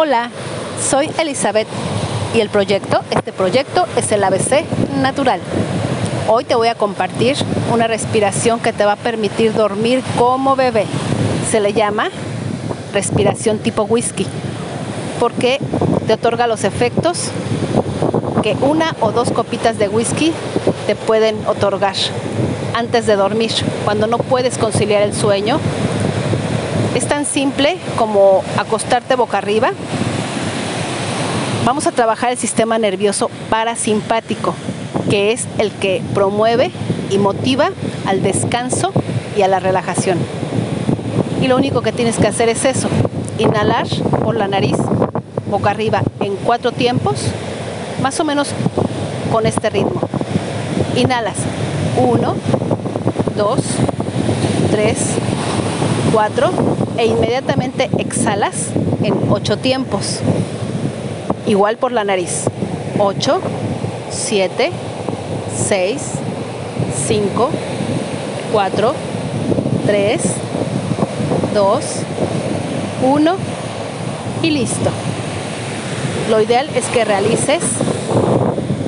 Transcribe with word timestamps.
Hola, 0.00 0.30
soy 0.80 1.10
Elizabeth 1.18 1.66
y 2.32 2.38
el 2.38 2.50
proyecto, 2.50 3.00
este 3.10 3.32
proyecto 3.32 3.84
es 3.96 4.12
el 4.12 4.22
ABC 4.22 4.64
Natural. 5.02 5.40
Hoy 6.28 6.44
te 6.44 6.54
voy 6.54 6.68
a 6.68 6.76
compartir 6.76 7.36
una 7.72 7.88
respiración 7.88 8.60
que 8.60 8.72
te 8.72 8.84
va 8.84 8.92
a 8.92 8.96
permitir 8.96 9.54
dormir 9.54 10.04
como 10.16 10.54
bebé. 10.54 10.86
Se 11.50 11.58
le 11.58 11.72
llama 11.72 12.10
respiración 12.94 13.58
tipo 13.58 13.82
whisky 13.82 14.24
porque 15.18 15.58
te 16.06 16.12
otorga 16.12 16.46
los 16.46 16.62
efectos 16.62 17.32
que 18.44 18.56
una 18.60 18.94
o 19.00 19.10
dos 19.10 19.32
copitas 19.32 19.80
de 19.80 19.88
whisky 19.88 20.32
te 20.86 20.94
pueden 20.94 21.44
otorgar 21.48 21.96
antes 22.72 23.04
de 23.06 23.16
dormir, 23.16 23.50
cuando 23.84 24.06
no 24.06 24.18
puedes 24.18 24.58
conciliar 24.58 25.02
el 25.02 25.12
sueño. 25.12 25.58
Es 26.94 27.06
tan 27.06 27.26
simple 27.26 27.78
como 27.96 28.42
acostarte 28.56 29.14
boca 29.14 29.38
arriba. 29.38 29.70
Vamos 31.64 31.86
a 31.86 31.92
trabajar 31.92 32.30
el 32.32 32.38
sistema 32.38 32.78
nervioso 32.78 33.30
parasimpático, 33.50 34.54
que 35.10 35.32
es 35.32 35.46
el 35.58 35.70
que 35.70 36.02
promueve 36.14 36.70
y 37.10 37.18
motiva 37.18 37.70
al 38.06 38.22
descanso 38.22 38.92
y 39.36 39.42
a 39.42 39.48
la 39.48 39.60
relajación. 39.60 40.18
Y 41.42 41.46
lo 41.46 41.56
único 41.56 41.82
que 41.82 41.92
tienes 41.92 42.16
que 42.16 42.26
hacer 42.26 42.48
es 42.48 42.64
eso, 42.64 42.88
inhalar 43.38 43.86
por 44.24 44.34
la 44.34 44.48
nariz, 44.48 44.76
boca 45.50 45.70
arriba, 45.70 46.02
en 46.20 46.36
cuatro 46.36 46.72
tiempos, 46.72 47.26
más 48.02 48.18
o 48.18 48.24
menos 48.24 48.48
con 49.30 49.46
este 49.46 49.70
ritmo. 49.70 50.00
Inhalas. 50.96 51.36
Uno, 51.96 52.34
dos, 53.36 53.60
tres, 54.70 55.16
cuatro 56.12 56.50
e 56.96 57.06
inmediatamente 57.06 57.90
exhalas 57.98 58.68
en 59.02 59.14
ocho 59.30 59.58
tiempos. 59.58 60.20
Igual 61.46 61.76
por 61.76 61.92
la 61.92 62.04
nariz. 62.04 62.44
Ocho, 62.98 63.40
siete, 64.10 64.70
seis, 65.54 66.02
cinco, 67.06 67.50
cuatro, 68.52 68.94
tres, 69.86 70.22
dos, 71.54 71.84
uno 73.02 73.36
y 74.42 74.50
listo. 74.50 74.90
Lo 76.30 76.40
ideal 76.40 76.68
es 76.74 76.84
que 76.86 77.04
realices 77.04 77.62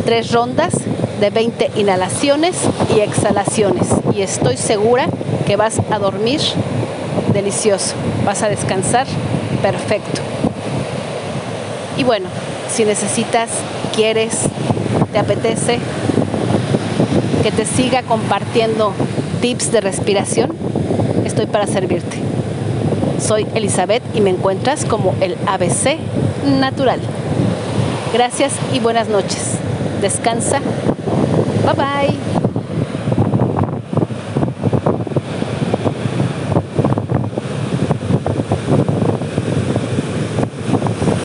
tres 0.04 0.32
rondas 0.32 0.74
de 1.20 1.30
20 1.30 1.72
inhalaciones 1.76 2.56
y 2.94 3.00
exhalaciones 3.00 3.88
y 4.14 4.22
estoy 4.22 4.56
segura 4.56 5.06
que 5.46 5.56
vas 5.56 5.80
a 5.90 5.98
dormir 5.98 6.40
delicioso, 7.32 7.94
vas 8.24 8.42
a 8.42 8.48
descansar 8.48 9.06
perfecto. 9.62 10.20
Y 11.96 12.04
bueno, 12.04 12.28
si 12.72 12.84
necesitas, 12.84 13.50
quieres, 13.94 14.32
te 15.12 15.18
apetece 15.18 15.78
que 17.42 17.50
te 17.50 17.64
siga 17.64 18.02
compartiendo 18.02 18.92
tips 19.40 19.72
de 19.72 19.80
respiración, 19.80 20.52
estoy 21.24 21.46
para 21.46 21.66
servirte. 21.66 22.18
Soy 23.20 23.46
Elizabeth 23.54 24.02
y 24.14 24.20
me 24.20 24.30
encuentras 24.30 24.84
como 24.84 25.14
el 25.20 25.36
ABC 25.46 25.98
Natural. 26.58 27.00
Gracias 28.12 28.52
y 28.72 28.80
buenas 28.80 29.08
noches. 29.08 29.56
Descansa. 30.00 30.60
Bye 31.64 31.74
bye. 31.74 32.29